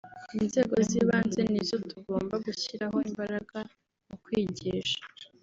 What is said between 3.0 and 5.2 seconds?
imbaraga mu kwigisha